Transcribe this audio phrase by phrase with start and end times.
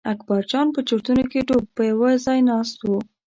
[0.13, 2.89] اکبرجان په چورتونو کې ډوب په یوه ځای ناست و.